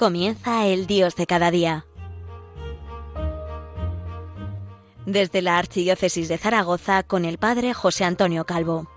[0.00, 1.84] Comienza el Dios de cada día.
[5.04, 8.88] Desde la Archidiócesis de Zaragoza con el Padre José Antonio Calvo.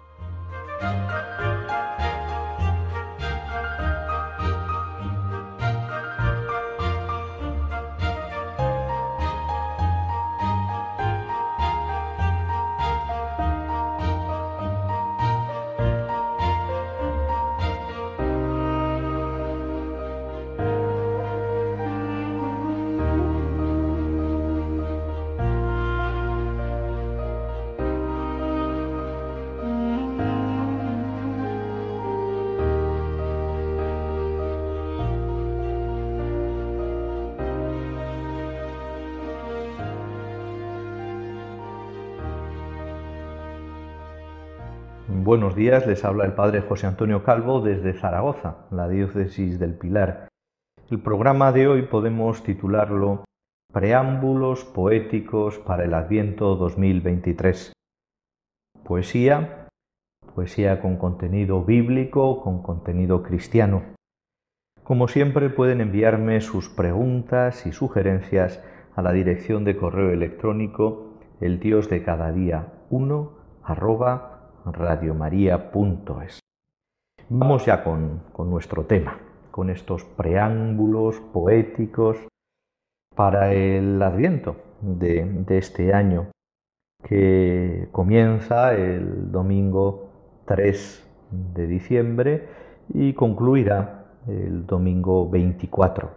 [45.33, 50.27] Buenos días, les habla el Padre José Antonio Calvo desde Zaragoza, la diócesis del Pilar.
[50.91, 53.25] El programa de hoy podemos titularlo
[53.73, 57.73] Preámbulos poéticos para el Adviento 2023.
[58.83, 59.69] Poesía,
[60.35, 63.81] poesía con contenido bíblico, con contenido cristiano.
[64.83, 68.63] Como siempre pueden enviarme sus preguntas y sugerencias
[68.95, 73.31] a la dirección de correo electrónico el dios de cada día 1
[73.63, 74.32] arroba
[74.65, 76.39] radiomaria.es.
[77.29, 79.19] Vamos ya con, nuestro tema,
[79.51, 82.27] con estos preámbulos poéticos
[83.15, 86.31] para el adviento de, de este año
[87.03, 90.09] que comienza el domingo
[90.45, 91.09] 3
[91.55, 92.47] de diciembre
[92.89, 96.11] y concluirá el domingo 24.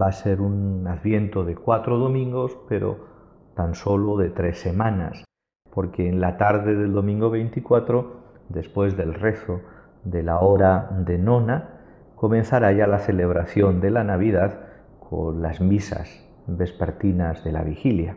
[0.00, 3.06] Va a ser un adviento de cuatro domingos, pero
[3.54, 5.24] tan solo de tres semanas
[5.74, 8.12] porque en la tarde del domingo 24,
[8.48, 9.60] después del rezo
[10.04, 11.80] de la hora de nona,
[12.14, 14.60] comenzará ya la celebración de la Navidad
[15.00, 18.16] con las misas vespertinas de la vigilia.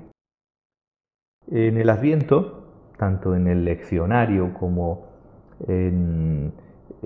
[1.49, 5.07] En el Adviento, tanto en el leccionario como
[5.67, 6.53] en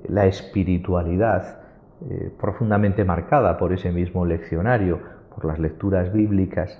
[0.07, 1.61] la espiritualidad,
[2.09, 4.99] eh, profundamente marcada por ese mismo leccionario,
[5.33, 6.77] por las lecturas bíblicas,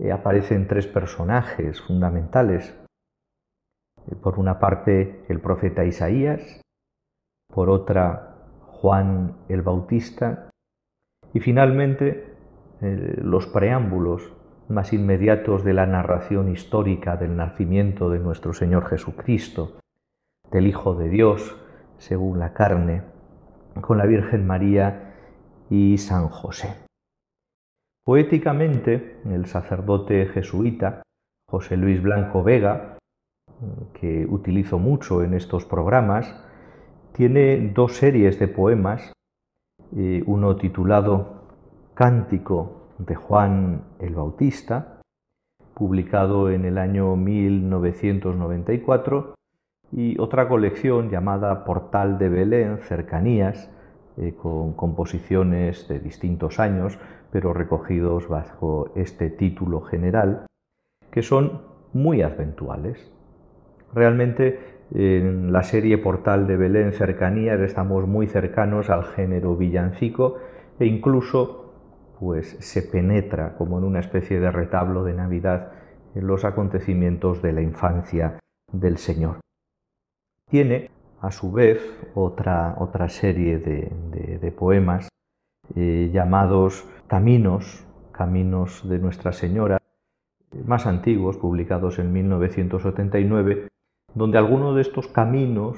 [0.00, 2.74] eh, aparecen tres personajes fundamentales
[4.14, 6.60] por una parte el profeta Isaías,
[7.52, 10.50] por otra Juan el Bautista
[11.32, 12.34] y finalmente
[12.80, 14.32] eh, los preámbulos
[14.68, 19.78] más inmediatos de la narración histórica del nacimiento de nuestro Señor Jesucristo,
[20.50, 21.56] del Hijo de Dios
[21.98, 23.02] según la carne,
[23.80, 25.14] con la Virgen María
[25.70, 26.76] y San José.
[28.04, 31.02] Poéticamente, el sacerdote jesuita
[31.48, 32.95] José Luis Blanco Vega
[33.94, 36.34] que utilizo mucho en estos programas,
[37.12, 39.12] tiene dos series de poemas,
[39.96, 41.42] eh, uno titulado
[41.94, 45.00] Cántico de Juan el Bautista,
[45.74, 49.34] publicado en el año 1994,
[49.92, 53.70] y otra colección llamada Portal de Belén, Cercanías,
[54.16, 56.98] eh, con composiciones de distintos años,
[57.30, 60.46] pero recogidos bajo este título general,
[61.10, 61.62] que son
[61.92, 63.12] muy adventuales.
[63.96, 64.60] Realmente
[64.94, 70.36] en la serie Portal de Belén Cercanías estamos muy cercanos al género villancico
[70.78, 71.72] e incluso
[72.20, 75.72] pues se penetra como en una especie de retablo de Navidad
[76.14, 78.38] en los acontecimientos de la infancia
[78.70, 79.40] del Señor.
[80.50, 80.90] Tiene
[81.22, 81.80] a su vez
[82.14, 85.08] otra, otra serie de, poemas
[85.74, 89.78] eh, llamados Caminos, Caminos de Nuestra Señora,
[90.66, 93.68] más antiguos, publicados en 1979,
[94.16, 95.76] donde algunos de estos caminos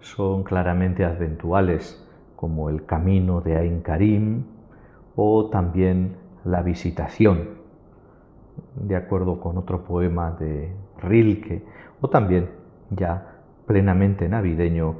[0.00, 4.44] son claramente adventuales, como el camino de Ain Karim
[5.16, 7.50] o también la visitación,
[8.76, 11.64] de acuerdo con otro poema de Rilke,
[12.00, 12.50] o también
[12.90, 14.96] ya plenamente navideño,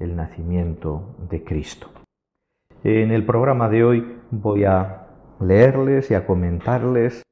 [0.00, 1.86] el nacimiento de Cristo.
[2.82, 5.06] En el programa de hoy voy a
[5.38, 7.22] leerles y a comentarles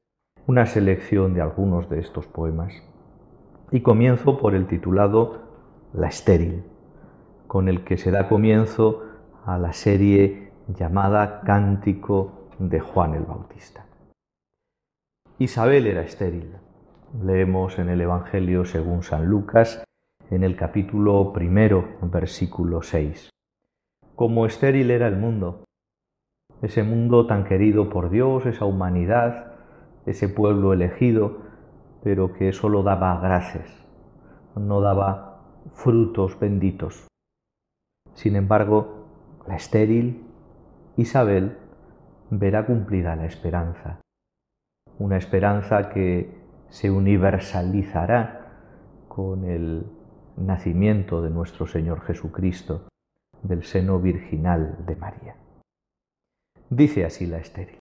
[0.47, 2.73] una selección de algunos de estos poemas
[3.73, 5.39] y comienzo por el titulado
[5.93, 6.63] La estéril,
[7.47, 9.01] con el que se da comienzo
[9.47, 13.87] a la serie llamada Cántico de Juan el Bautista.
[15.39, 16.53] Isabel era estéril.
[17.25, 19.83] Leemos en el Evangelio según San Lucas,
[20.29, 23.31] en el capítulo primero, versículo 6.
[24.13, 25.63] Como estéril era el mundo,
[26.61, 29.53] ese mundo tan querido por Dios, esa humanidad,
[30.05, 31.42] ese pueblo elegido,
[32.03, 33.71] pero que solo daba gracias,
[34.55, 35.39] no daba
[35.73, 37.07] frutos benditos.
[38.13, 39.07] Sin embargo,
[39.47, 40.27] la estéril
[40.97, 41.57] Isabel
[42.29, 44.01] verá cumplida la esperanza,
[44.99, 48.43] una esperanza que se universalizará
[49.07, 49.85] con el
[50.37, 52.87] nacimiento de nuestro Señor Jesucristo
[53.43, 55.35] del seno virginal de María.
[56.69, 57.77] Dice así la estéril.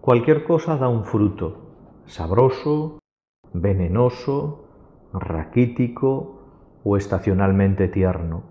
[0.00, 1.63] Cualquier cosa da un fruto,
[2.06, 2.98] sabroso,
[3.52, 4.64] venenoso,
[5.12, 6.40] raquítico
[6.84, 8.44] o estacionalmente tierno.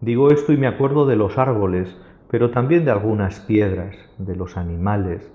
[0.00, 1.96] Digo esto y me acuerdo de los árboles,
[2.28, 5.30] pero también de algunas piedras, de los animales,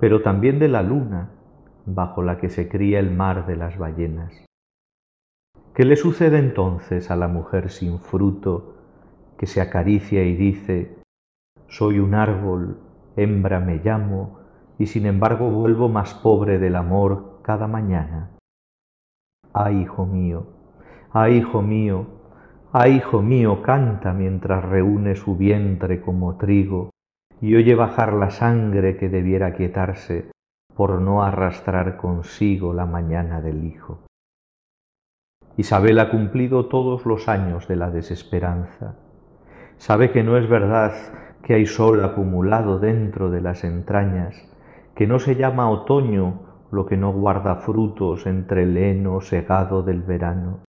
[0.00, 1.30] pero también de la luna,
[1.84, 4.32] bajo la que se cría el mar de las ballenas.
[5.74, 8.74] ¿Qué le sucede entonces a la mujer sin fruto
[9.38, 10.96] que se acaricia y dice,
[11.66, 12.78] soy un árbol,
[13.16, 14.41] hembra me llamo,
[14.82, 18.30] y sin embargo vuelvo más pobre del amor cada mañana?
[19.52, 20.48] Ay, hijo mío,
[21.12, 22.06] ay, hijo mío,
[22.72, 26.90] ay, hijo mío, canta mientras reúne su vientre como trigo
[27.40, 30.32] y oye bajar la sangre que debiera quietarse
[30.74, 34.00] por no arrastrar consigo la mañana del hijo.
[35.56, 38.96] Isabel ha cumplido todos los años de la desesperanza.
[39.76, 40.92] Sabe que no es verdad
[41.44, 44.51] que hay sol acumulado dentro de las entrañas,
[44.94, 46.40] que no se llama otoño
[46.70, 50.60] lo que no guarda frutos entre el heno segado del verano.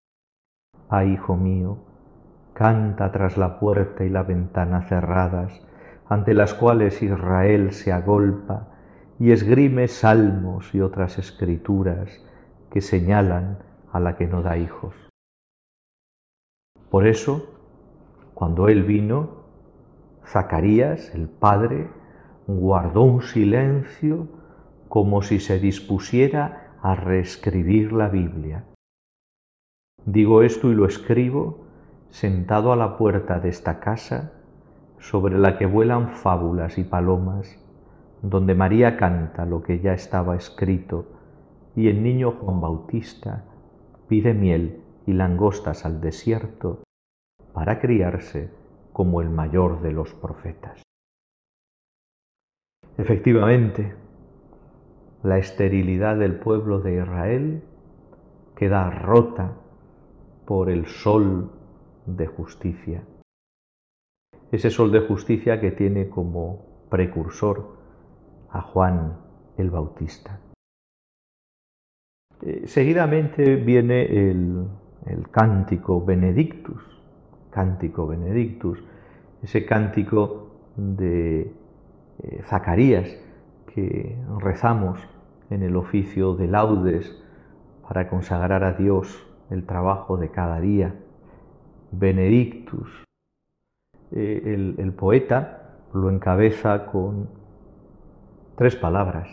[0.88, 1.78] Ay, hijo mío,
[2.52, 5.66] canta tras la puerta y la ventana cerradas,
[6.08, 8.68] ante las cuales Israel se agolpa
[9.18, 12.10] y esgrime salmos y otras escrituras
[12.70, 13.58] que señalan
[13.92, 14.94] a la que no da hijos.
[16.90, 17.54] Por eso,
[18.34, 19.42] cuando él vino,
[20.26, 21.88] Zacarías, el padre,
[22.58, 24.28] guardó un silencio
[24.88, 28.64] como si se dispusiera a reescribir la Biblia.
[30.04, 31.66] Digo esto y lo escribo
[32.10, 34.32] sentado a la puerta de esta casa
[34.98, 37.58] sobre la que vuelan fábulas y palomas,
[38.20, 41.06] donde María canta lo que ya estaba escrito
[41.74, 43.44] y el niño Juan Bautista
[44.08, 46.82] pide miel y langostas al desierto
[47.52, 48.50] para criarse
[48.92, 50.82] como el mayor de los profetas.
[52.98, 53.94] Efectivamente,
[55.22, 57.62] la esterilidad del pueblo de Israel
[58.56, 59.56] queda rota
[60.46, 61.50] por el sol
[62.06, 63.02] de justicia.
[64.50, 67.76] Ese sol de justicia que tiene como precursor
[68.50, 69.16] a Juan
[69.56, 70.38] el Bautista.
[72.42, 74.68] Eh, seguidamente viene el,
[75.30, 76.82] cántico Benedictus,
[77.50, 78.82] cántico Benedictus,
[79.42, 81.52] ese cántico de
[82.22, 83.16] eh, Zacarías
[83.74, 85.00] que rezamos
[85.50, 87.16] en el oficio de laudes
[87.86, 90.94] para consagrar a Dios el trabajo de cada día.
[91.90, 93.04] Benedictus.
[94.10, 97.28] Eh, el, poeta lo encabeza con
[98.56, 99.28] tres palabras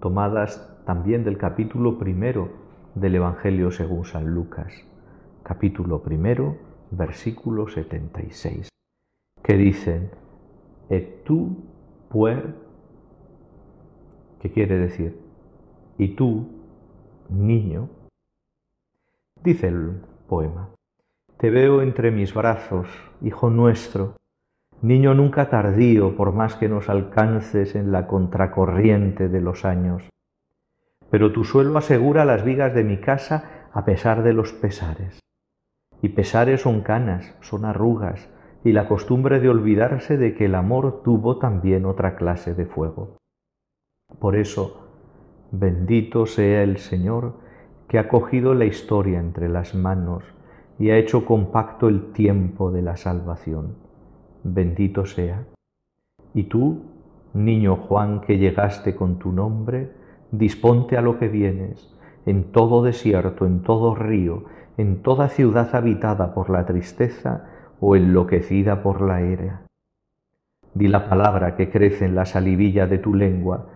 [0.00, 2.50] tomadas también del capítulo primero
[2.94, 4.72] del Evangelio según San Lucas,
[5.42, 6.56] capítulo primero,
[6.90, 8.68] versículo 76,
[9.42, 10.10] que dicen,
[10.88, 11.24] et
[12.16, 12.54] puer,
[14.40, 15.20] ¿qué quiere decir?
[15.98, 16.48] Y tú,
[17.28, 17.90] niño,
[19.44, 20.70] dice el poema,
[21.36, 22.88] te veo entre mis brazos,
[23.20, 24.16] hijo nuestro,
[24.80, 30.02] niño nunca tardío por más que nos alcances en la contracorriente de los años
[31.10, 35.20] pero tu suelo asegura las vigas de mi casa a pesar de los pesares.
[36.02, 38.28] Y pesares son canas, son arrugas,
[38.66, 43.16] y la costumbre de olvidarse de que el amor tuvo también otra clase de fuego.
[44.18, 44.88] Por eso,
[45.52, 47.34] bendito sea el Señor
[47.86, 50.24] que ha cogido la historia entre las manos
[50.80, 53.76] y ha hecho compacto el tiempo de la salvación.
[54.42, 55.44] Bendito sea.
[56.34, 56.86] Y tú,
[57.34, 59.92] niño Juan que llegaste con tu nombre,
[60.32, 61.96] disponte a lo que vienes,
[62.26, 64.46] en todo desierto, en todo río,
[64.76, 69.62] en toda ciudad habitada por la tristeza o enloquecida por la era.
[70.74, 73.68] Di la palabra que crece en la salivilla de tu lengua,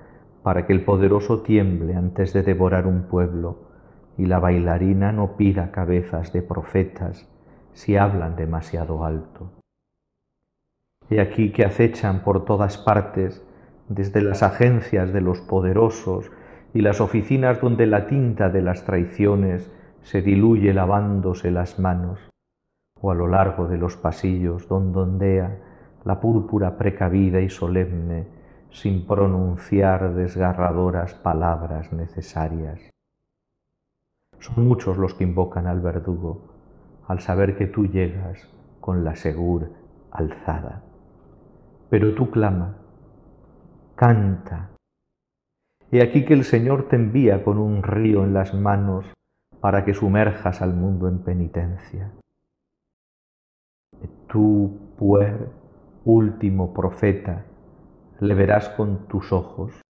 [0.42, 3.71] para que el poderoso tiemble antes de devorar un pueblo,
[4.16, 7.28] y la bailarina no pida cabezas de profetas
[7.73, 9.50] si hablan demasiado alto.
[11.09, 13.45] He aquí que acechan por todas partes,
[13.88, 16.30] desde las agencias de los poderosos
[16.73, 22.21] y las oficinas donde la tinta de las traiciones se diluye lavándose las manos,
[23.00, 25.59] o a lo largo de los pasillos donde ondea
[26.04, 28.26] la púrpura precavida y solemne
[28.71, 32.80] sin pronunciar desgarradoras palabras necesarias.
[34.38, 36.50] Son muchos los que invocan al verdugo
[37.07, 38.49] al saber que tú llegas
[38.80, 39.69] con la segura
[40.11, 40.83] alzada.
[41.88, 42.76] Pero tú clama,
[43.97, 44.71] canta.
[45.90, 49.04] He aquí que el Señor te envía con un río en las manos
[49.61, 52.12] para que sumerjas al mundo en penitencia.
[54.29, 55.35] Tú, pues,
[56.05, 57.45] último profeta,
[58.21, 59.83] le verás con tus ojos,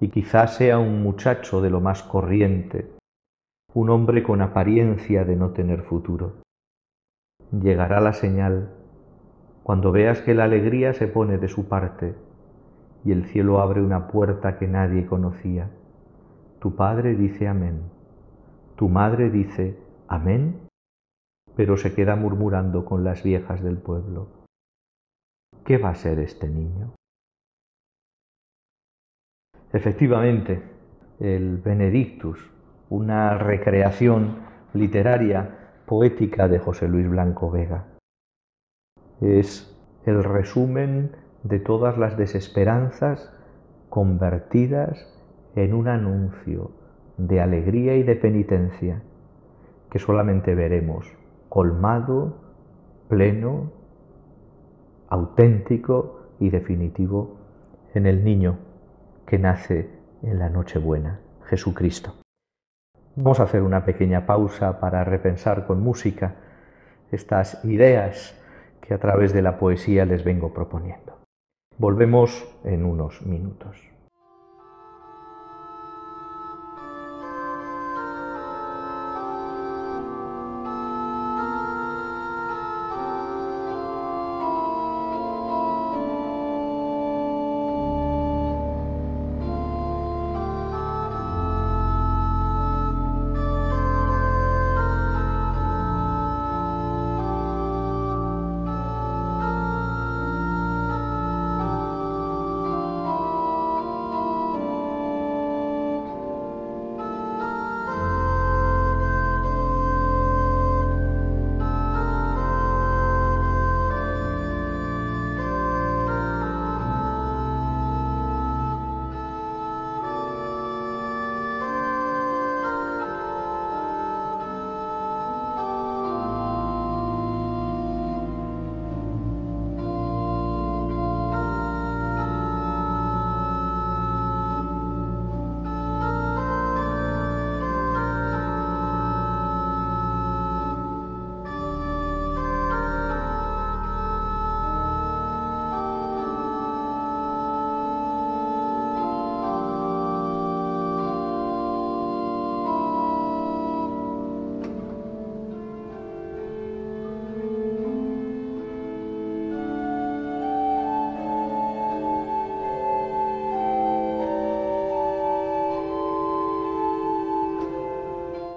[0.00, 2.90] y quizás sea un muchacho de lo más corriente,
[3.72, 6.34] un hombre con apariencia de no tener futuro.
[7.50, 8.70] Llegará la señal
[9.64, 12.14] cuando veas que la alegría se pone de su parte
[13.04, 15.70] y el cielo abre una puerta que nadie conocía.
[16.60, 17.82] Tu padre dice amén,
[18.76, 20.63] tu madre dice amén,
[21.56, 24.28] pero se queda murmurando con las viejas del pueblo.
[25.64, 26.94] ¿Qué va a ser este niño?
[29.72, 30.62] Efectivamente,
[31.20, 32.50] el Benedictus,
[32.90, 34.38] una recreación
[34.72, 37.86] literaria, poética de José Luis Blanco Vega.
[39.20, 39.70] Es
[40.06, 43.32] el resumen de todas las desesperanzas
[43.90, 45.10] convertidas
[45.54, 46.72] en un anuncio
[47.16, 49.02] de alegría y de penitencia
[49.90, 51.06] que solamente veremos
[51.54, 52.34] colmado,
[53.08, 53.70] pleno,
[55.08, 57.36] auténtico y definitivo
[57.94, 58.58] en el niño
[59.24, 59.88] que nace
[60.24, 62.12] en la Nochebuena, Jesucristo.
[63.14, 66.34] Vamos a hacer una pequeña pausa para repensar con música
[67.12, 68.36] estas ideas
[68.80, 71.20] que a través de la poesía les vengo proponiendo.
[71.78, 73.93] Volvemos en unos minutos.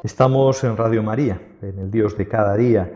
[0.07, 2.95] Estamos en Radio María, en el Dios de cada día.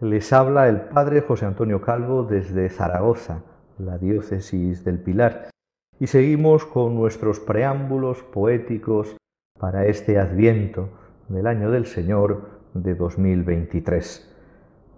[0.00, 3.42] Les habla el Padre José Antonio Calvo desde Zaragoza,
[3.78, 5.50] la diócesis del Pilar,
[5.98, 9.16] y seguimos con nuestros preámbulos poéticos
[9.58, 10.88] para este adviento
[11.26, 14.32] del año del Señor de 2023.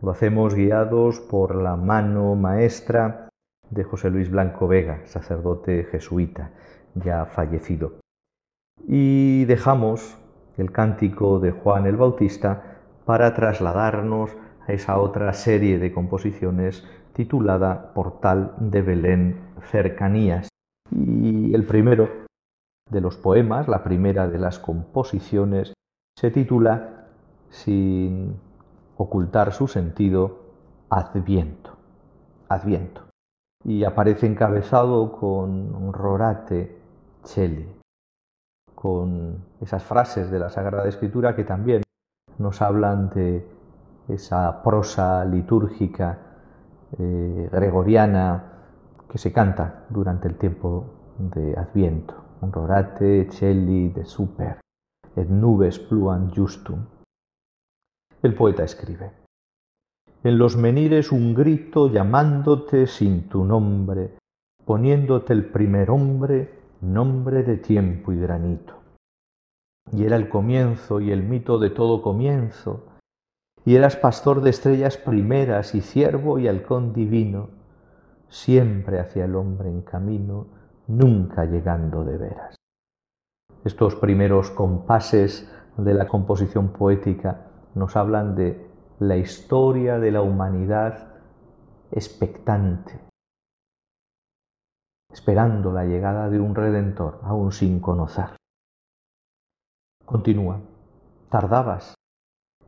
[0.02, 3.30] Lo hacemos guiados por la mano maestra
[3.70, 6.50] de José Luis Blanco Vega, sacerdote jesuita,
[6.94, 7.94] ya fallecido.
[8.86, 10.18] Y dejamos
[10.56, 17.92] el cántico de Juan el Bautista para trasladarnos a esa otra serie de composiciones titulada
[17.94, 20.48] Portal de Belén Cercanías.
[20.90, 22.08] Y el primero
[22.90, 25.74] de los poemas, la primera de las composiciones,
[26.18, 27.06] se titula,
[27.50, 28.36] sin
[28.96, 30.44] ocultar su sentido,
[30.90, 31.76] Adviento.
[32.48, 33.02] Adviento.
[33.64, 36.78] Y aparece encabezado con Rorate
[37.24, 37.83] Cheli
[38.84, 41.80] con esas frases de la Sagrada Escritura que también
[42.36, 43.42] nos hablan de
[44.08, 46.18] esa prosa litúrgica
[46.98, 48.44] eh, gregoriana
[49.08, 50.84] que se canta durante el tiempo
[51.18, 52.14] de Adviento.
[52.42, 54.60] Rorate celli de super,
[55.16, 56.84] et nubes pluan justum.
[58.20, 59.12] El poeta escribe,
[60.22, 64.18] en los menires un grito llamándote sin tu nombre,
[64.66, 68.74] poniéndote el primer hombre nombre de tiempo y granito.
[69.92, 72.86] Y era el comienzo y el mito de todo comienzo,
[73.64, 77.48] y eras pastor de estrellas primeras y siervo y halcón divino,
[78.28, 80.46] siempre hacia el hombre en camino,
[80.86, 82.56] nunca llegando de veras.
[83.64, 88.66] Estos primeros compases de la composición poética nos hablan de
[88.98, 91.14] la historia de la humanidad
[91.90, 93.00] expectante,
[95.14, 98.36] esperando la llegada de un redentor, aún sin conocer.
[100.04, 100.58] Continúa,
[101.30, 101.94] tardabas,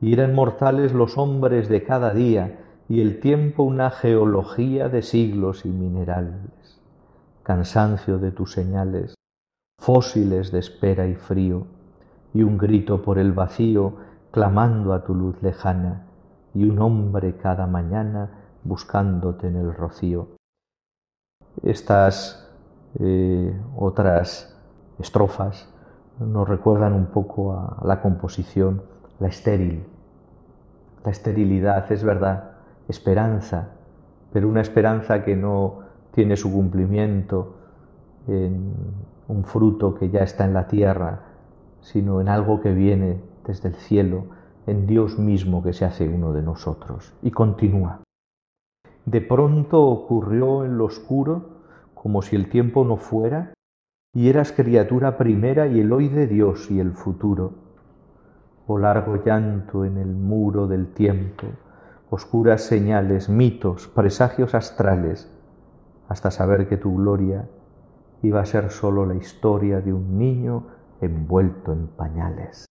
[0.00, 5.67] y eran mortales los hombres de cada día, y el tiempo una geología de siglos
[5.67, 6.81] y minerales,
[7.43, 9.17] cansancio de tus señales,
[9.81, 11.67] fósiles de espera y frío,
[12.33, 13.97] y un grito por el vacío
[14.31, 16.07] clamando a tu luz lejana,
[16.55, 20.36] y un hombre cada mañana buscándote en el rocío.
[21.63, 22.49] Estas
[22.99, 24.57] eh, otras
[24.99, 25.69] estrofas
[26.19, 28.83] nos recuerdan un poco a la composición,
[29.21, 29.85] la estéril,
[31.05, 32.53] la esterilidad, es verdad,
[32.89, 33.69] esperanza,
[34.33, 35.81] pero una esperanza que no
[36.13, 37.57] tiene su cumplimiento
[38.27, 38.73] en
[39.29, 41.21] un fruto que ya está en la tierra,
[41.81, 44.25] sino en algo que viene desde el cielo,
[44.67, 47.13] en Dios mismo que se hace uno de nosotros.
[47.23, 48.06] Y continúa.
[49.07, 51.63] De pronto ocurrió en lo oscuro,
[51.95, 53.55] como si el tiempo no fuera,
[54.13, 57.53] y eras criatura primera y el hoy de Dios y el futuro.
[58.67, 61.47] Oh largo llanto en el muro del tiempo,
[62.11, 65.33] oscuras señales, mitos, presagios astrales,
[66.09, 67.49] hasta saber que tu gloria
[68.23, 70.67] iba a ser sólo la historia de un niño
[71.01, 72.67] envuelto en pañales.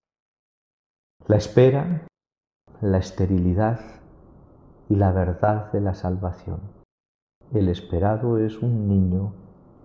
[1.27, 2.07] La espera,
[2.81, 3.79] la esterilidad
[4.89, 6.59] y la verdad de la salvación.
[7.53, 9.33] El esperado es un niño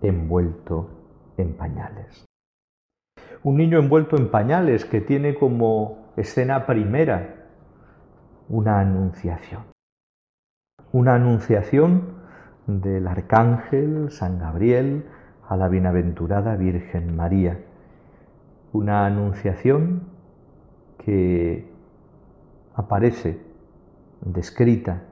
[0.02, 0.88] envuelto
[1.36, 2.24] en pañales.
[3.42, 7.46] Un niño envuelto en pañales que tiene como escena primera
[8.48, 9.62] una anunciación.
[10.92, 12.20] Una anunciación
[12.66, 15.06] del arcángel San Gabriel
[15.48, 17.60] a la bienaventurada Virgen María.
[18.72, 20.02] Una anunciación
[20.98, 21.70] que
[22.74, 23.49] aparece
[24.22, 25.02] descrita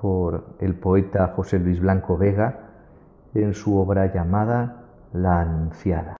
[0.00, 2.70] por el poeta José Luis Blanco Vega
[3.34, 6.16] en su obra llamada la anunciada.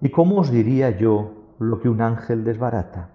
[0.00, 3.14] ¿Y cómo os diría yo lo que un ángel desbarata?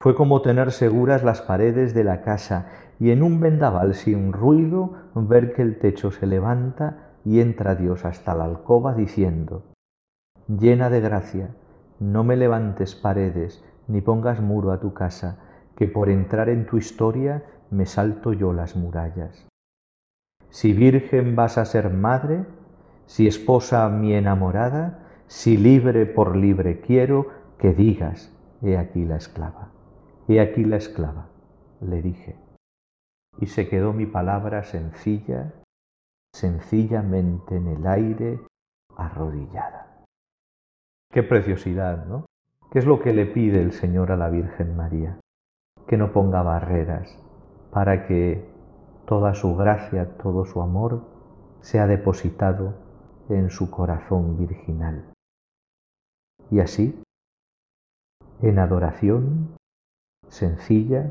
[0.00, 2.68] Fue como tener seguras las paredes de la casa
[3.00, 8.04] y en un vendaval sin ruido ver que el techo se levanta y entra Dios
[8.04, 9.64] hasta la alcoba diciendo,
[10.46, 11.50] llena de gracia,
[11.98, 15.38] no me levantes paredes ni pongas muro a tu casa,
[15.78, 19.46] que por entrar en tu historia me salto yo las murallas.
[20.50, 22.46] Si virgen vas a ser madre,
[23.06, 29.70] si esposa mi enamorada, si libre por libre quiero, que digas, he aquí la esclava.
[30.26, 31.28] He aquí la esclava,
[31.80, 32.34] le dije.
[33.38, 35.54] Y se quedó mi palabra sencilla,
[36.34, 38.40] sencillamente en el aire,
[38.96, 40.02] arrodillada.
[41.12, 42.26] Qué preciosidad, ¿no?
[42.72, 45.20] ¿Qué es lo que le pide el Señor a la Virgen María?
[45.88, 47.18] Que no ponga barreras
[47.72, 48.46] para que
[49.06, 51.02] toda su gracia, todo su amor
[51.60, 52.74] sea depositado
[53.28, 55.12] en su corazón virginal.
[56.50, 57.02] Y así,
[58.42, 59.56] en adoración
[60.28, 61.10] sencilla,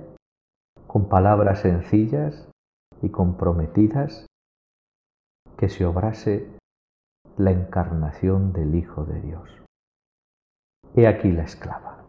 [0.87, 2.49] con palabras sencillas
[3.01, 4.25] y comprometidas,
[5.57, 6.47] que se obrase
[7.35, 9.49] la encarnación del Hijo de Dios.
[10.95, 12.03] He aquí la esclava,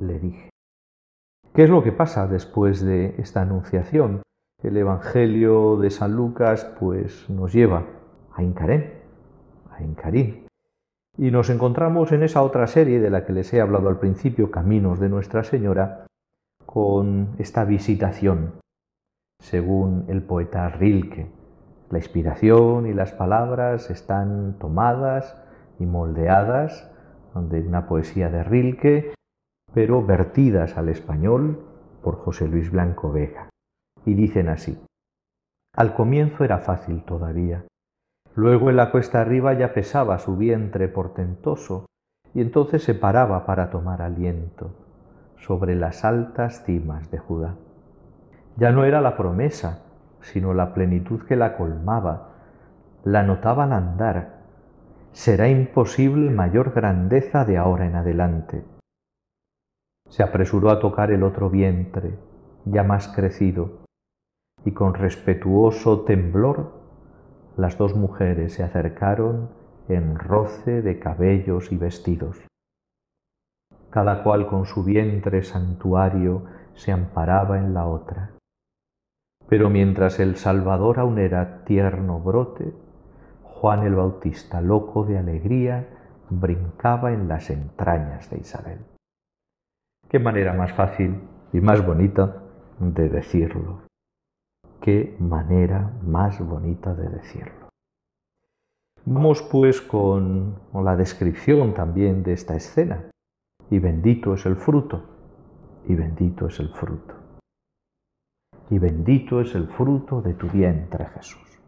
[0.00, 0.50] le dije.
[1.52, 4.22] ¿Qué es lo que pasa después de esta anunciación?
[4.62, 7.86] El Evangelio de San Lucas pues nos lleva
[8.32, 9.00] a Incarén,
[9.80, 10.46] en Karim.
[11.18, 14.50] Y nos encontramos en esa otra serie de la que les he hablado al principio,
[14.50, 16.06] Caminos de Nuestra Señora,
[16.66, 18.52] con esta visitación,
[19.42, 21.26] según el poeta Rilke.
[21.90, 25.36] La inspiración y las palabras están tomadas
[25.80, 26.88] y moldeadas
[27.34, 29.14] de una poesía de Rilke,
[29.74, 31.60] pero vertidas al español
[32.02, 33.48] por José Luis Blanco Vega.
[34.04, 34.78] Y dicen así,
[35.76, 37.64] al comienzo era fácil todavía,
[38.36, 41.86] Luego en la cuesta arriba ya pesaba su vientre portentoso,
[42.32, 44.70] y entonces se paraba para tomar aliento
[45.36, 47.56] sobre las altas cimas de Judá.
[48.56, 49.82] Ya no era la promesa,
[50.20, 52.28] sino la plenitud que la colmaba,
[53.04, 54.40] la notaba al andar.
[55.12, 58.62] Será imposible mayor grandeza de ahora en adelante.
[60.10, 62.18] Se apresuró a tocar el otro vientre,
[62.64, 63.80] ya más crecido,
[64.64, 66.72] y con respetuoso temblor
[67.56, 69.50] las dos mujeres se acercaron
[69.88, 72.38] en roce de cabellos y vestidos.
[73.90, 76.44] Cada cual con su vientre santuario
[76.74, 78.30] se amparaba en la otra.
[79.48, 82.72] Pero mientras el Salvador aún era tierno brote,
[83.42, 85.88] Juan el Bautista, loco de alegría,
[86.30, 88.89] brincaba en las entrañas de Isabel.
[90.10, 91.20] Qué manera más fácil
[91.52, 92.42] y más bonita
[92.80, 93.82] de decirlo.
[94.80, 97.68] Qué manera más bonita de decirlo.
[99.04, 103.04] Vamos pues con, la descripción también de esta escena.
[103.70, 105.04] Y bendito es el fruto,
[105.86, 107.14] y bendito es el fruto.
[108.68, 111.60] Y bendito es el fruto de tu vientre, Jesús.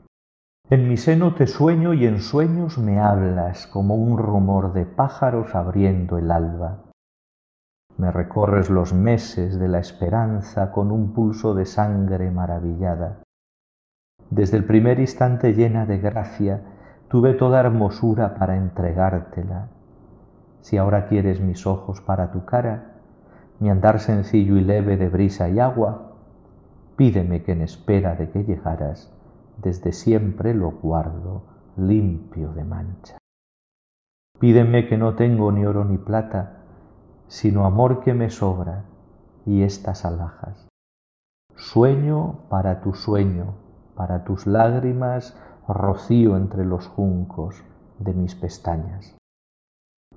[0.68, 5.54] En mi seno te sueño y en sueños me hablas como un rumor de pájaros
[5.54, 6.91] abriendo el alba.
[7.98, 13.18] Me recorres los meses de la esperanza con un pulso de sangre maravillada.
[14.30, 16.62] Desde el primer instante llena de gracia,
[17.08, 19.68] tuve toda hermosura para entregártela.
[20.62, 22.94] Si ahora quieres mis ojos para tu cara,
[23.60, 26.12] mi andar sencillo y leve de brisa y agua,
[26.96, 29.12] pídeme que en espera de que llegaras,
[29.58, 31.42] desde siempre lo guardo
[31.76, 33.18] limpio de mancha.
[34.38, 36.61] Pídeme que no tengo ni oro ni plata,
[37.32, 38.84] sino amor que me sobra
[39.46, 40.68] y estas alhajas.
[41.56, 43.54] Sueño para tu sueño,
[43.96, 45.34] para tus lágrimas,
[45.66, 47.64] rocío entre los juncos
[47.98, 49.16] de mis pestañas.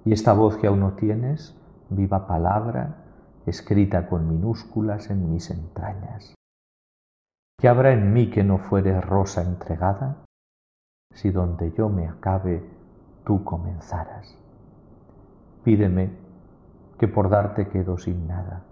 [0.03, 1.55] Y esta voz que aún no tienes,
[1.89, 3.05] viva palabra,
[3.45, 6.35] escrita con minúsculas en mis entrañas.
[7.57, 10.17] ¿Qué habrá en mí que no fuere rosa entregada?
[11.13, 12.61] Si donde yo me acabe,
[13.23, 14.37] tú comenzaras.
[15.63, 16.24] Pídeme
[16.97, 18.63] que por darte quedo sin nada.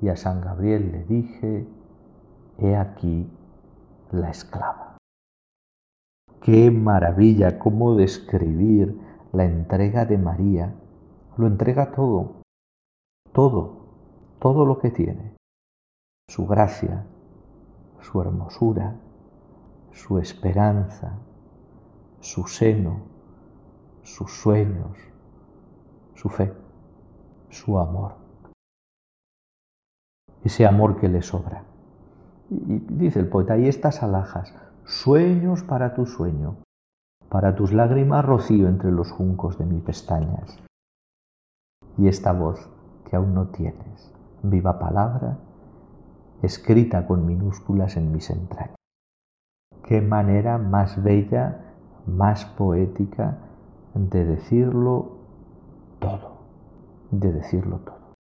[0.00, 1.66] Y a San Gabriel le dije,
[2.58, 3.30] he aquí
[4.10, 4.96] la esclava.
[6.40, 8.98] Qué maravilla cómo describir
[9.32, 10.74] la entrega de María.
[11.36, 12.42] Lo entrega todo,
[13.32, 13.86] todo,
[14.38, 15.36] todo lo que tiene.
[16.28, 17.06] Su gracia,
[18.00, 18.96] su hermosura,
[19.92, 21.18] su esperanza,
[22.20, 23.02] su seno,
[24.02, 24.98] sus sueños,
[26.14, 26.52] su fe,
[27.52, 28.14] su amor.
[30.42, 31.64] Ese amor que le sobra.
[32.50, 36.56] Y dice el poeta, y estas alhajas, sueños para tu sueño,
[37.28, 40.58] para tus lágrimas rocío entre los juncos de mis pestañas.
[41.96, 42.68] Y esta voz
[43.08, 44.12] que aún no tienes,
[44.42, 45.38] viva palabra,
[46.42, 48.74] escrita con minúsculas en mis entrañas.
[49.84, 51.74] Qué manera más bella,
[52.06, 53.38] más poética
[53.94, 55.21] de decirlo
[57.12, 58.14] de decirlo todo.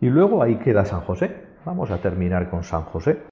[0.00, 1.46] Y luego ahí queda San José.
[1.64, 3.22] Vamos a terminar con San José.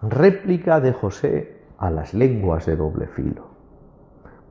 [0.00, 3.46] Réplica de José a las lenguas de doble filo.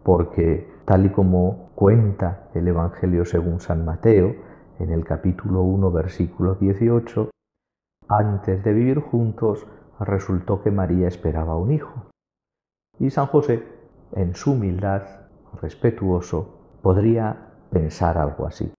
[0.03, 4.36] Porque tal y como cuenta el Evangelio según San Mateo,
[4.79, 7.29] en el capítulo 1, versículo 18,
[8.07, 9.67] antes de vivir juntos,
[9.99, 12.07] resultó que María esperaba un hijo.
[12.99, 13.63] Y San José,
[14.13, 15.03] en su humildad,
[15.62, 18.71] respetuoso, podría pensar algo así.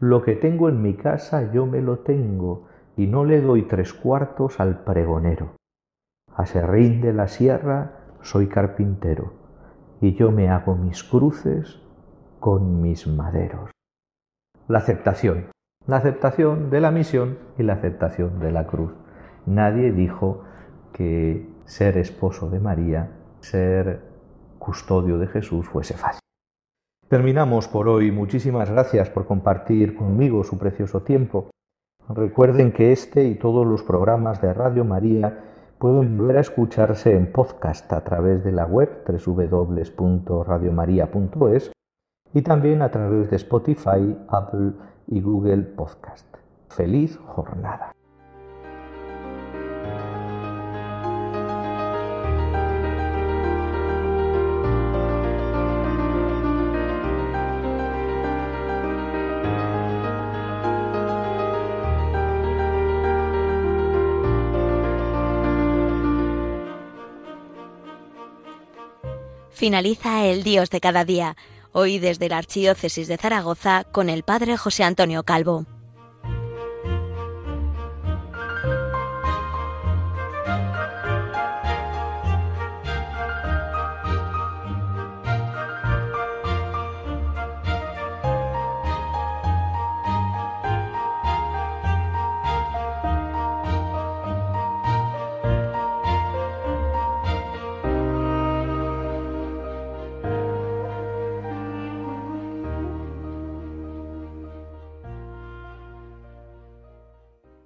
[0.00, 3.92] Lo que tengo en mi casa yo me lo tengo y no le doy tres
[3.92, 5.56] cuartos al pregonero.
[6.34, 9.32] A serrín de la sierra soy carpintero
[10.00, 11.80] y yo me hago mis cruces
[12.40, 13.70] con mis maderos.
[14.68, 15.46] La aceptación
[15.88, 18.92] la aceptación de la misión y la aceptación de la cruz.
[19.46, 20.44] Nadie dijo
[20.92, 24.02] que ser esposo de María, ser
[24.58, 26.20] custodio de Jesús fuese fácil.
[27.08, 28.12] Terminamos por hoy.
[28.12, 31.48] Muchísimas gracias por compartir conmigo su precioso tiempo.
[32.06, 35.42] Recuerden que este y todos los programas de Radio María
[35.78, 41.72] pueden volver a escucharse en podcast a través de la web www.radiomaria.es
[42.34, 44.72] y también a través de Spotify, Apple
[45.06, 46.26] y Google Podcast.
[46.68, 47.94] Feliz jornada.
[69.58, 71.36] Finaliza el Dios de cada día
[71.72, 75.66] hoy desde la Archidiócesis de Zaragoza con el Padre José Antonio Calvo.